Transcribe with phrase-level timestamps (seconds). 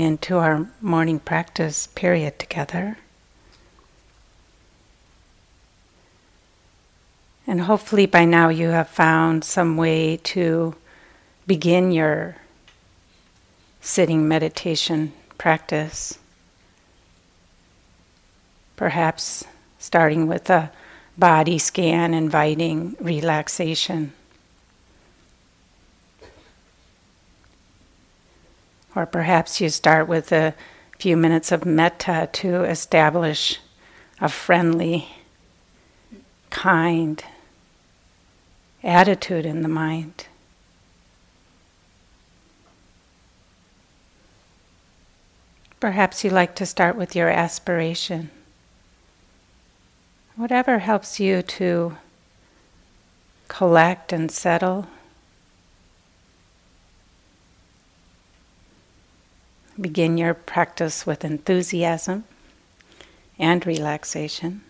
[0.00, 2.98] into our morning practice period together.
[7.46, 10.74] And hopefully by now you have found some way to
[11.46, 12.36] begin your
[13.80, 16.18] sitting meditation practice.
[18.76, 19.44] Perhaps
[19.78, 20.70] starting with a
[21.18, 24.12] body scan inviting relaxation.
[28.94, 30.54] Or perhaps you start with a
[30.98, 33.58] few minutes of metta to establish
[34.20, 35.08] a friendly,
[36.50, 37.24] kind
[38.82, 40.26] attitude in the mind.
[45.78, 48.30] Perhaps you like to start with your aspiration.
[50.36, 51.96] Whatever helps you to
[53.48, 54.86] collect and settle.
[59.80, 62.24] Begin your practice with enthusiasm
[63.38, 64.62] and relaxation.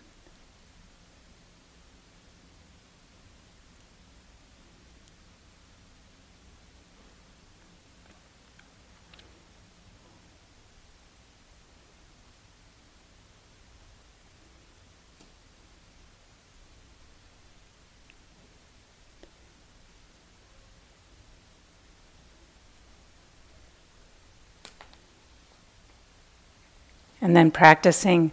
[27.21, 28.31] And then practicing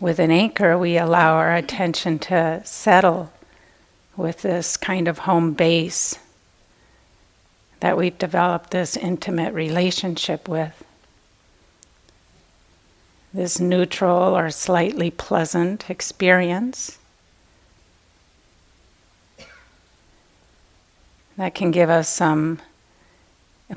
[0.00, 3.32] with an anchor, we allow our attention to settle
[4.16, 6.18] with this kind of home base
[7.80, 10.82] that we've developed this intimate relationship with.
[13.32, 16.98] This neutral or slightly pleasant experience
[21.36, 22.60] that can give us some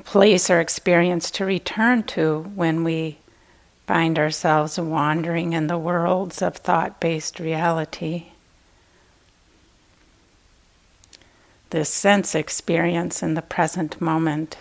[0.04, 3.18] place or experience to return to when we
[3.90, 8.26] find ourselves wandering in the worlds of thought based reality.
[11.70, 14.58] This sense experience in the present moment,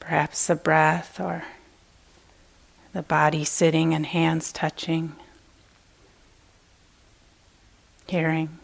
[0.00, 1.44] perhaps the breath or
[2.94, 5.14] the body sitting and hands touching,
[8.06, 8.58] hearing.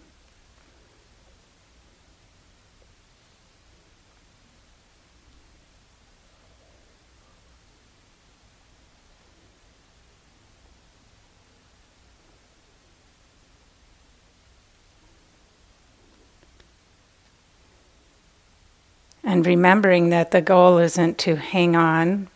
[19.34, 22.28] And remembering that the goal isn't to hang on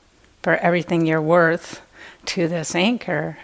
[0.43, 1.81] for everything you're worth
[2.25, 3.39] to this anchor.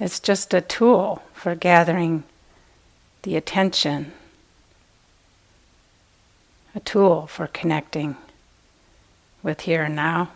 [0.00, 2.24] It's just a tool for gathering
[3.22, 4.10] the attention,
[6.74, 8.16] a tool for connecting
[9.44, 10.32] with here and now.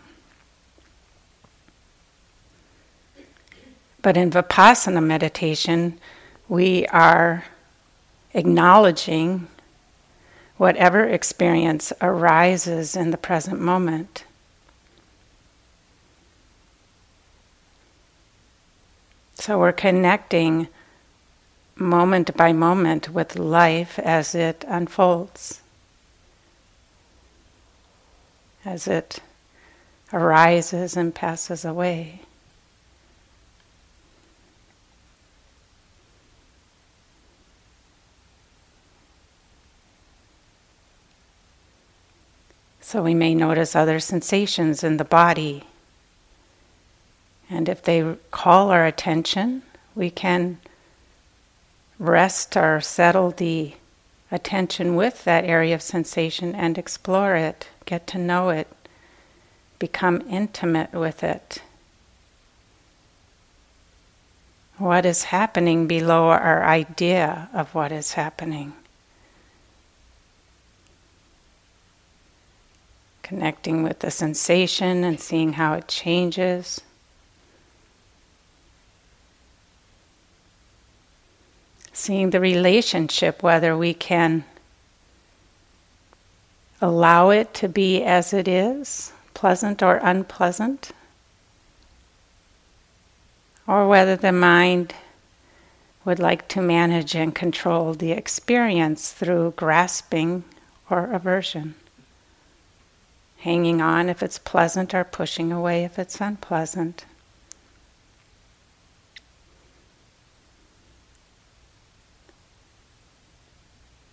[4.00, 5.98] But in Vipassana meditation,
[6.48, 7.46] we are
[8.32, 9.48] acknowledging
[10.62, 14.22] whatever experience arises in the present moment.
[19.34, 20.68] So we're connecting
[21.74, 25.62] moment by moment with life as it unfolds,
[28.64, 29.18] as it
[30.12, 32.20] arises and passes away.
[42.92, 45.64] So we may notice other sensations in the body.
[47.48, 49.62] And if they call our attention,
[49.94, 50.58] we can
[51.98, 53.72] rest or settle the
[54.30, 58.68] attention with that area of sensation and explore it, get to know it,
[59.78, 61.62] become intimate with it.
[64.76, 68.74] What is happening below our idea of what is happening?
[73.32, 76.82] Connecting with the sensation and seeing how it changes.
[81.94, 84.44] Seeing the relationship, whether we can
[86.82, 90.90] allow it to be as it is, pleasant or unpleasant,
[93.66, 94.94] or whether the mind
[96.04, 100.44] would like to manage and control the experience through grasping
[100.90, 101.74] or aversion
[103.42, 107.04] hanging on if it's pleasant or pushing away if it's unpleasant.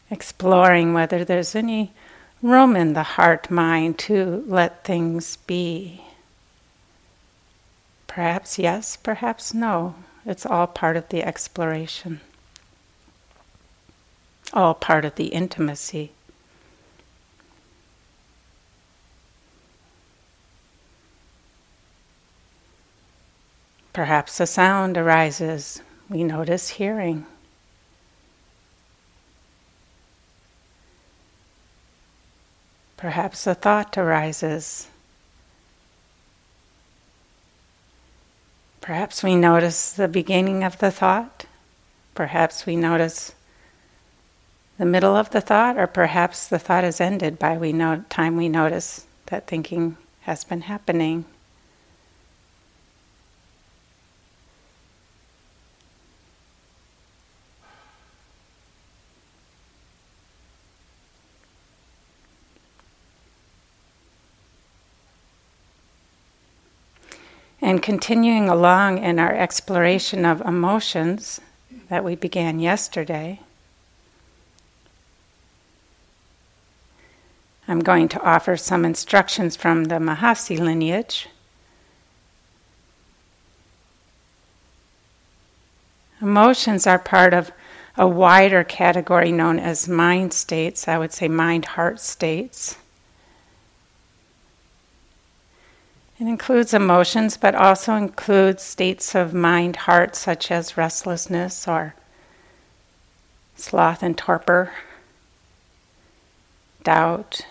[0.10, 1.92] Exploring whether there's any
[2.42, 6.02] room in the heart mind to let things be.
[8.08, 9.94] Perhaps yes, perhaps no.
[10.26, 12.20] It's all part of the exploration,
[14.52, 16.14] all part of the intimacy.
[24.00, 27.26] Perhaps a sound arises, we notice hearing.
[32.96, 34.88] Perhaps a thought arises.
[38.80, 41.46] Perhaps we notice the beginning of the thought.
[42.16, 43.34] Perhaps we notice
[44.78, 48.38] the middle of the thought, or perhaps the thought is ended by we know time
[48.38, 51.26] we notice that thinking has been happening.
[67.70, 71.40] And continuing along in our exploration of emotions
[71.88, 73.42] that we began yesterday,
[77.68, 81.30] I'm going to offer some instructions from the Mahasi lineage.
[86.20, 87.52] Emotions are part of
[87.96, 92.79] a wider category known as mind states, I would say mind heart states.
[96.20, 101.96] It includes emotions, but also includes states of mind, heart, such as restlessness or
[103.56, 104.74] sloth and torpor,
[106.84, 107.46] doubt,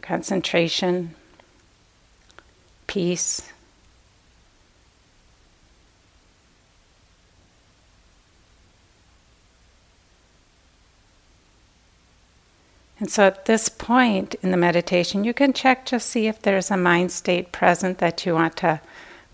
[0.00, 1.14] concentration,
[2.86, 3.52] peace.
[13.00, 16.70] And so at this point in the meditation, you can check to see if there's
[16.70, 18.80] a mind state present that you want to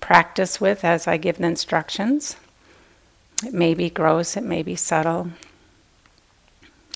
[0.00, 2.36] practice with as I give the instructions.
[3.44, 5.30] It may be gross, it may be subtle.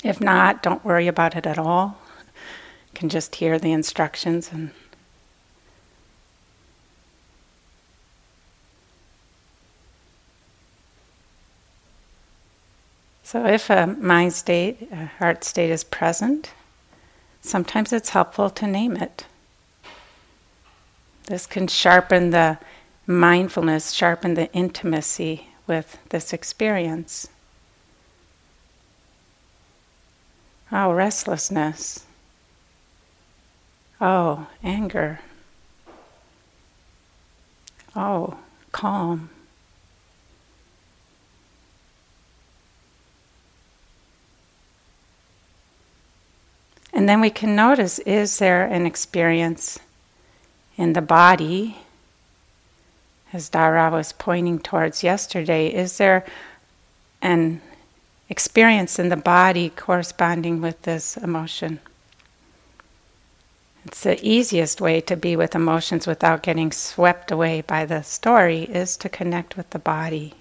[0.05, 1.99] If not, don't worry about it at all.
[2.29, 4.71] You can just hear the instructions and
[13.23, 16.51] So, if a mind state, a heart state is present,
[17.43, 19.27] sometimes it's helpful to name it.
[21.27, 22.59] This can sharpen the
[23.07, 27.29] mindfulness, sharpen the intimacy with this experience.
[30.73, 32.05] Oh, restlessness.
[34.01, 35.21] Oh, anger.
[37.95, 38.39] Oh,
[38.73, 39.31] calm.
[46.93, 49.79] And then we can notice is there an experience
[50.77, 51.79] in the body,
[53.33, 55.69] as Dara was pointing towards yesterday?
[55.69, 56.25] Is there
[57.23, 57.61] an
[58.29, 61.81] experience in the body corresponding with this emotion?
[63.85, 68.65] It's the easiest way to be with emotions without getting swept away by the story
[68.65, 70.35] is to connect with the body.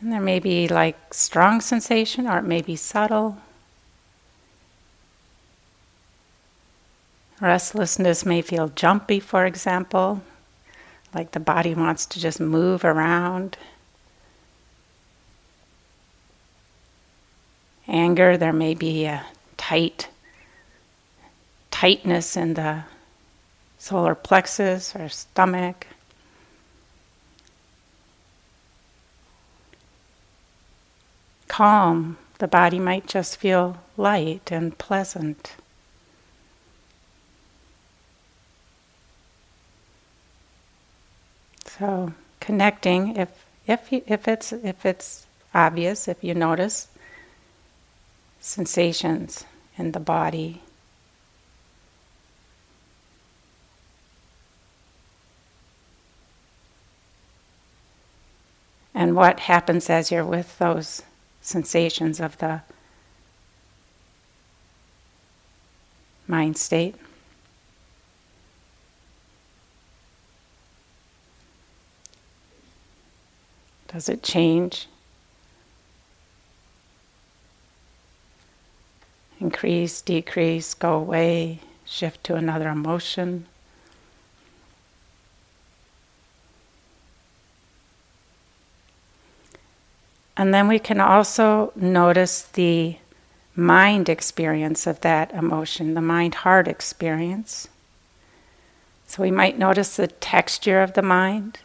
[0.00, 3.38] And there may be like strong sensation or it may be subtle.
[7.40, 10.22] Restlessness may feel jumpy, for example,
[11.14, 13.56] like the body wants to just move around.
[17.86, 19.24] Anger, there may be a
[19.56, 20.08] tight
[21.70, 22.82] tightness in the
[23.78, 25.86] solar plexus or stomach.
[31.58, 35.56] Calm, the body might just feel light and pleasant.
[41.66, 46.86] So connecting, if if if it's if it's obvious, if you notice
[48.38, 49.44] sensations
[49.76, 50.62] in the body.
[58.94, 61.02] And what happens as you're with those
[61.48, 62.60] sensations of the
[66.26, 66.94] mind state.
[73.90, 74.88] Does it change?
[79.40, 83.46] Increase, decrease, go away, shift to another emotion.
[90.38, 92.96] And then we can also notice the
[93.56, 97.66] mind experience of that emotion, the mind heart experience.
[99.08, 101.58] So we might notice the texture of the mind.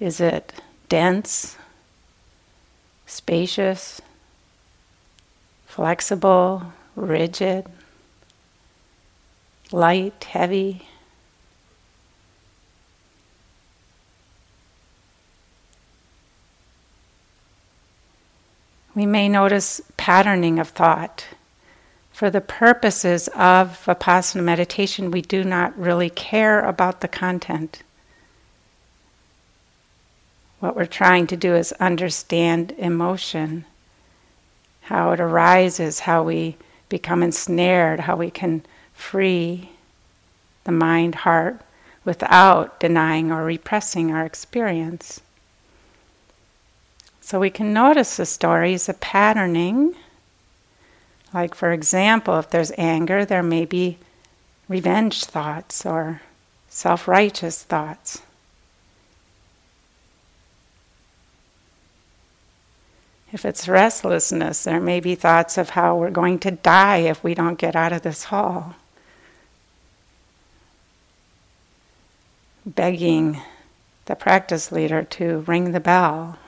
[0.00, 0.52] Is it
[0.88, 1.56] dense,
[3.06, 4.00] spacious,
[5.66, 7.66] flexible, rigid,
[9.70, 10.88] light, heavy?
[19.00, 21.24] We may notice patterning of thought.
[22.12, 27.82] For the purposes of Vipassana meditation, we do not really care about the content.
[30.58, 33.64] What we're trying to do is understand emotion,
[34.82, 36.56] how it arises, how we
[36.90, 39.70] become ensnared, how we can free
[40.64, 41.58] the mind heart
[42.04, 45.22] without denying or repressing our experience.
[47.20, 49.94] So we can notice the stories the patterning.
[51.32, 53.98] Like, for example, if there's anger, there may be
[54.68, 56.22] revenge thoughts or
[56.68, 58.22] self righteous thoughts.
[63.32, 67.34] If it's restlessness, there may be thoughts of how we're going to die if we
[67.34, 68.74] don't get out of this hall.
[72.66, 73.40] Begging
[74.06, 76.38] the practice leader to ring the bell.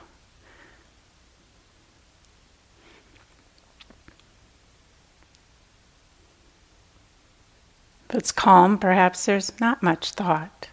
[8.13, 10.67] If it's calm, perhaps there's not much thought.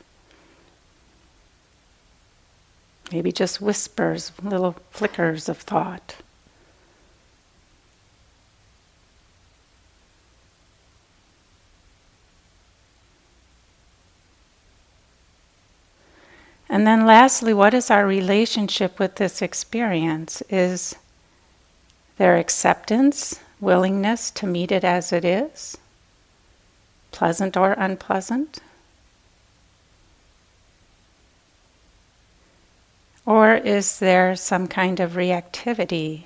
[3.11, 6.17] Maybe just whispers, little flickers of thought.
[16.69, 20.43] And then, lastly, what is our relationship with this experience?
[20.51, 20.95] Is
[22.19, 25.79] there acceptance, willingness to meet it as it is?
[27.11, 28.61] Pleasant or unpleasant?
[33.27, 36.25] Or is there some kind of reactivity?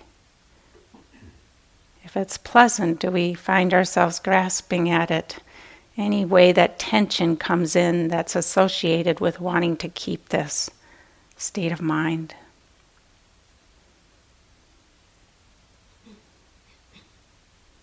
[2.02, 5.38] If it's pleasant, do we find ourselves grasping at it?
[5.96, 10.70] Any way that tension comes in that's associated with wanting to keep this
[11.36, 12.34] state of mind?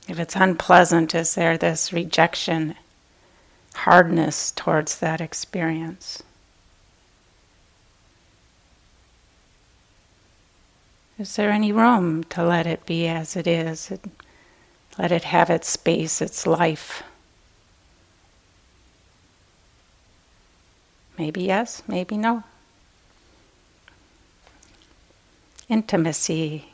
[0.07, 2.75] If it's unpleasant, is there this rejection
[3.73, 6.21] hardness towards that experience.
[11.17, 13.91] Is there any room to let it be as it is?
[14.97, 17.03] Let it have its space, its life.
[21.17, 22.43] Maybe yes, maybe no.
[25.69, 26.65] Intimacy,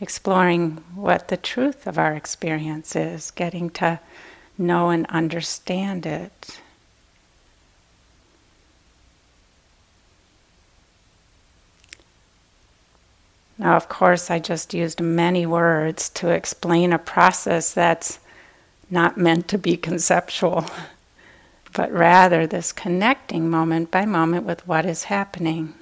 [0.00, 4.00] exploring what the truth of our experience is, getting to
[4.58, 6.60] know and understand it.
[13.58, 18.20] Now, of course, I just used many words to explain a process that's
[18.88, 20.64] not meant to be conceptual,
[21.72, 25.74] but rather this connecting moment by moment with what is happening.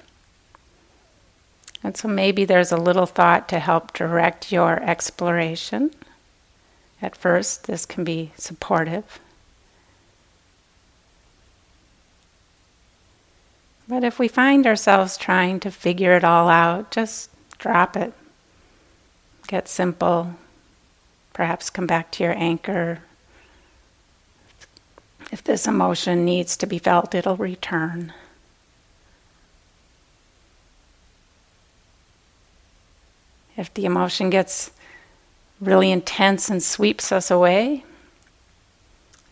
[1.83, 5.91] And so maybe there's a little thought to help direct your exploration.
[7.01, 9.19] At first, this can be supportive.
[13.87, 18.13] But if we find ourselves trying to figure it all out, just drop it.
[19.47, 20.35] Get simple.
[21.33, 22.99] Perhaps come back to your anchor.
[25.31, 28.13] If this emotion needs to be felt, it'll return.
[33.55, 34.71] If the emotion gets
[35.59, 37.83] really intense and sweeps us away,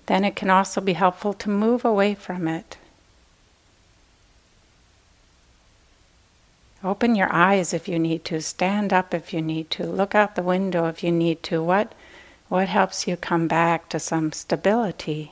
[0.07, 2.77] then it can also be helpful to move away from it.
[6.83, 10.35] Open your eyes if you need to, stand up if you need to, look out
[10.35, 11.63] the window if you need to.
[11.63, 11.93] What,
[12.47, 15.31] what helps you come back to some stability?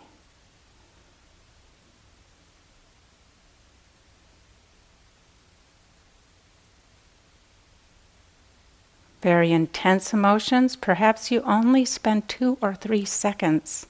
[9.23, 13.87] Very intense emotions, perhaps you only spend two or three seconds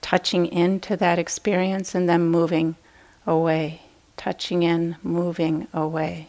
[0.00, 2.74] touching into that experience and then moving
[3.26, 3.80] away,
[4.16, 6.26] touching in, moving away.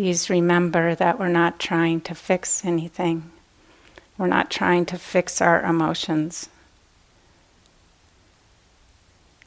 [0.00, 3.30] Please remember that we're not trying to fix anything.
[4.16, 6.48] We're not trying to fix our emotions.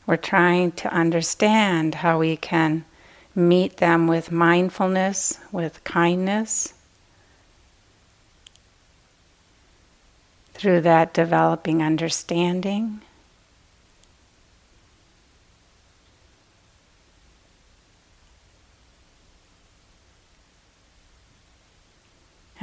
[0.05, 2.85] We're trying to understand how we can
[3.33, 6.75] meet them with mindfulness, with kindness,
[10.53, 13.01] through that developing understanding.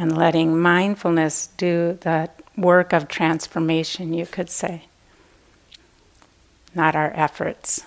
[0.01, 4.85] And letting mindfulness do the work of transformation, you could say,
[6.75, 7.85] not our efforts.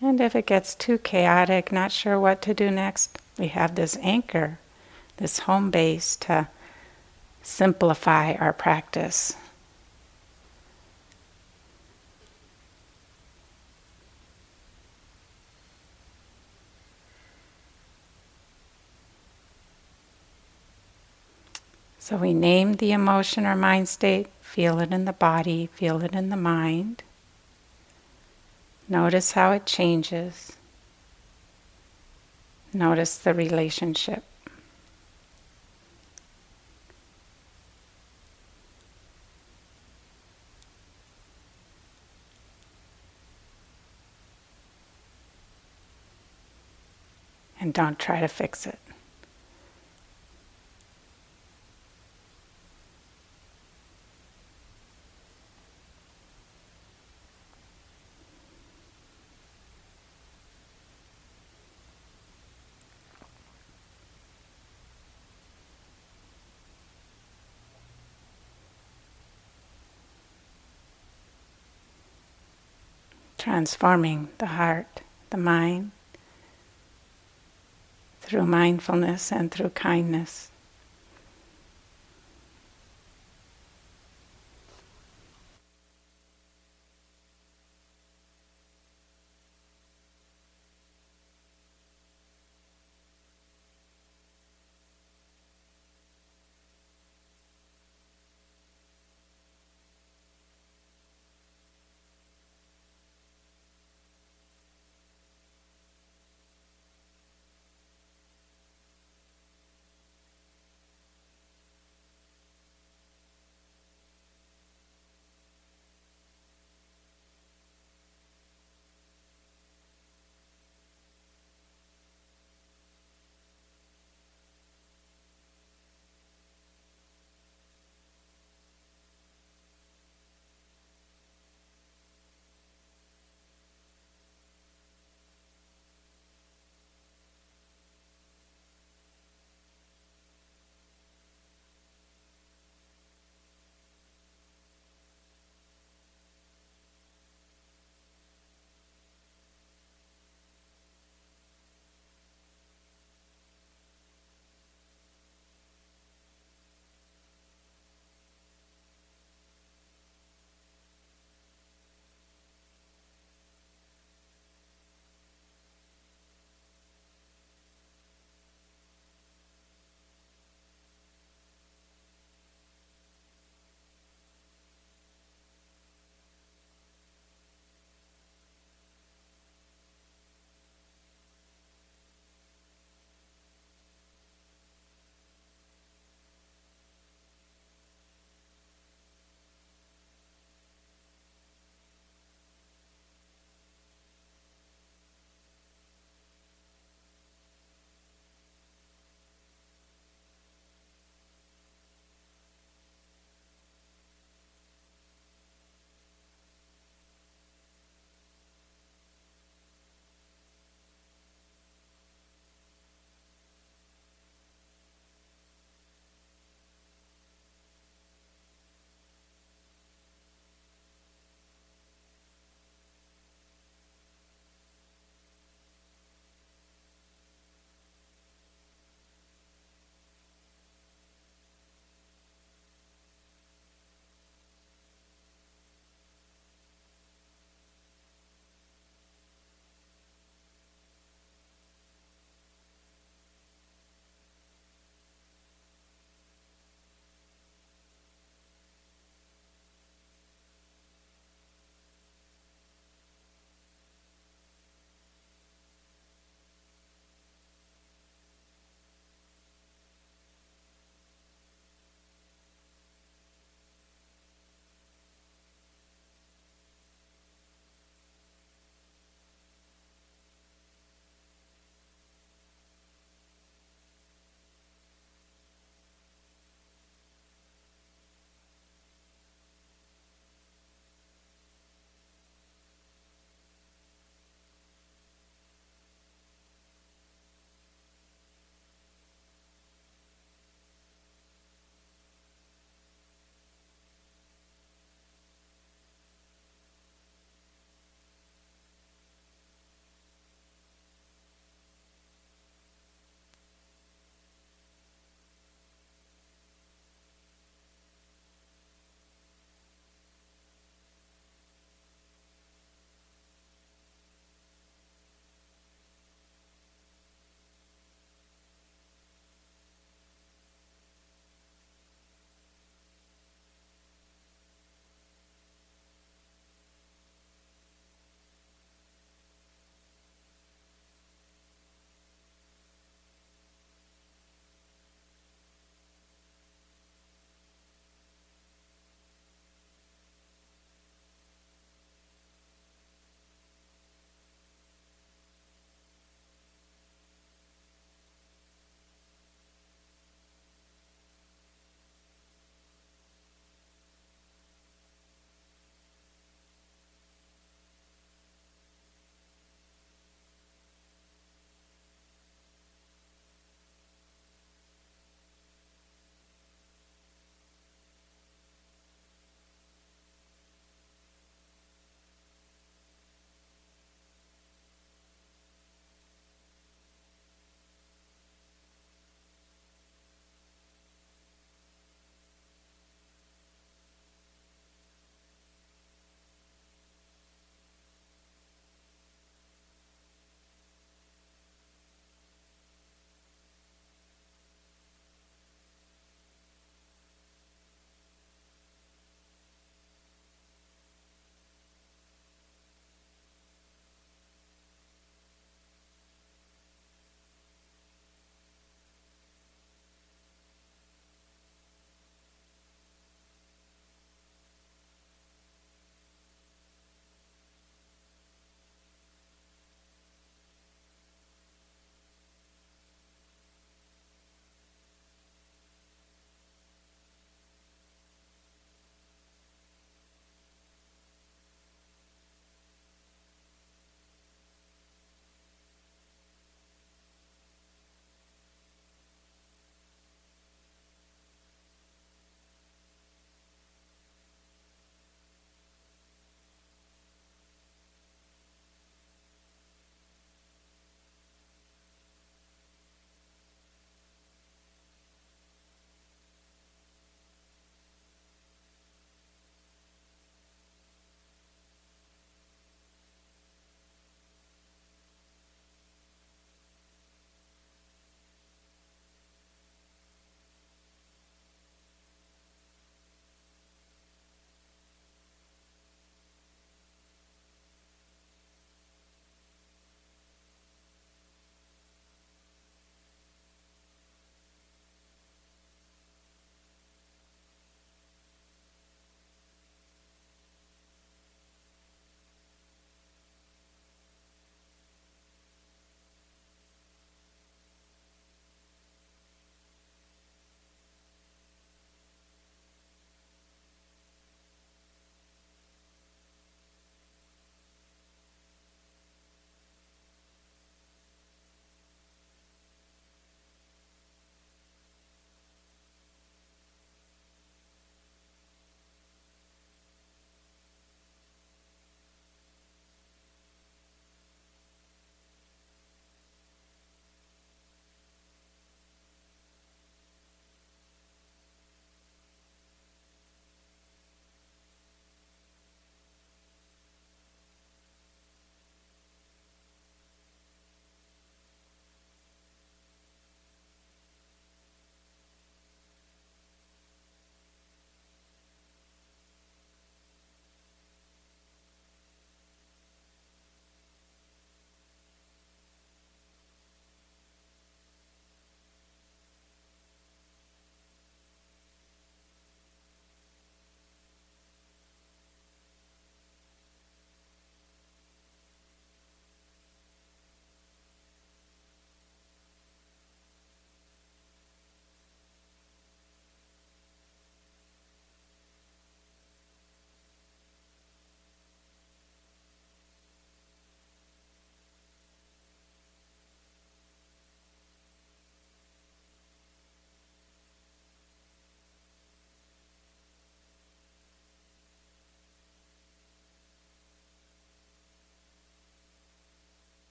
[0.00, 3.98] And if it gets too chaotic, not sure what to do next, we have this
[4.00, 4.58] anchor,
[5.18, 6.48] this home base to
[7.46, 9.36] simplify our practice.
[22.00, 26.14] So we name the emotion or mind state, feel it in the body, feel it
[26.14, 27.02] in the mind.
[28.88, 30.52] Notice how it changes.
[32.72, 34.22] Notice the relationship.
[47.76, 48.78] Don't try to fix it.
[73.38, 75.92] transforming the heart, the mind,
[78.26, 80.50] through mindfulness and through kindness.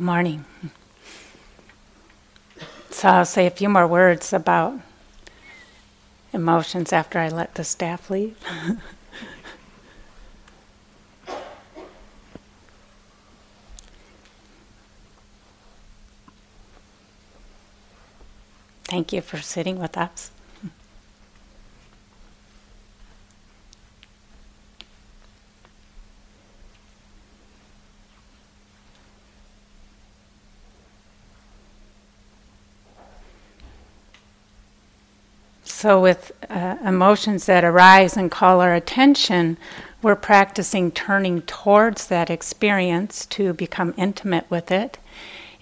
[0.00, 0.46] Good morning.
[2.88, 4.80] So I'll say a few more words about
[6.32, 8.38] emotions after I let the staff leave.
[18.84, 20.30] Thank you for sitting with us.
[35.80, 39.56] So, with uh, emotions that arise and call our attention,
[40.02, 44.98] we're practicing turning towards that experience to become intimate with it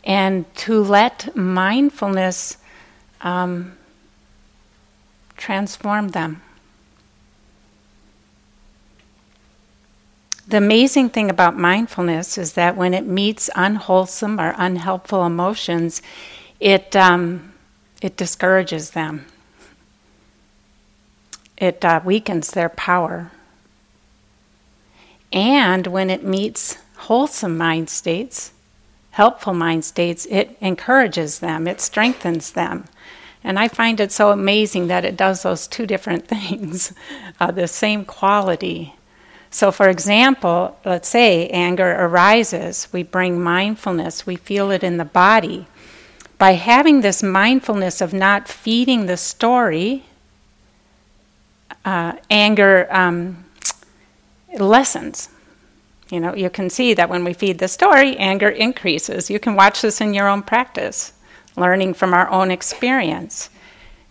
[0.02, 2.56] and to let mindfulness
[3.20, 3.78] um,
[5.36, 6.42] transform them.
[10.48, 16.02] The amazing thing about mindfulness is that when it meets unwholesome or unhelpful emotions,
[16.58, 17.52] it, um,
[18.02, 19.24] it discourages them
[21.58, 23.30] it uh, weakens their power.
[25.32, 28.52] And when it meets wholesome mind states,
[29.10, 32.84] helpful mind states, it encourages them, it strengthens them.
[33.44, 36.92] And I find it so amazing that it does those two different things,
[37.40, 38.94] uh, the same quality.
[39.50, 45.04] So, for example, let's say anger arises, we bring mindfulness, we feel it in the
[45.04, 45.66] body.
[46.36, 50.04] By having this mindfulness of not feeding the story,
[51.84, 53.44] uh, anger um,
[54.58, 55.28] lessens.
[56.10, 59.28] You know, you can see that when we feed the story, anger increases.
[59.28, 61.12] You can watch this in your own practice,
[61.56, 63.50] learning from our own experience.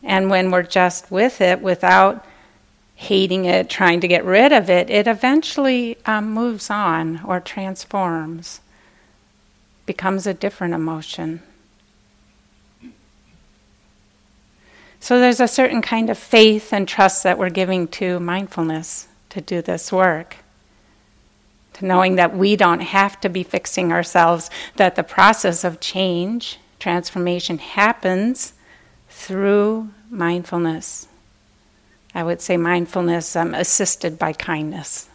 [0.03, 2.24] And when we're just with it without
[2.95, 8.59] hating it, trying to get rid of it, it eventually um, moves on or transforms,
[9.86, 11.41] becomes a different emotion.
[14.99, 19.41] So there's a certain kind of faith and trust that we're giving to mindfulness to
[19.41, 20.37] do this work.
[21.73, 26.59] To knowing that we don't have to be fixing ourselves, that the process of change,
[26.79, 28.53] transformation happens
[29.09, 31.07] through mindfulness.
[32.15, 35.06] I would say mindfulness um, assisted by kindness.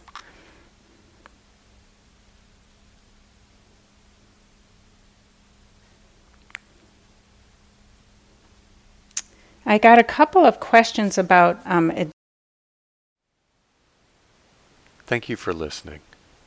[9.65, 11.59] I got a couple of questions about.
[11.65, 11.91] Um,
[15.05, 15.99] Thank you for listening.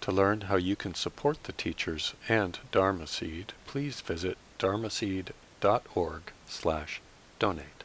[0.03, 6.23] To learn how you can support the teachers and Dharma Seed, please visit dharma dharmaseed.org
[6.47, 7.01] slash
[7.39, 7.76] donate.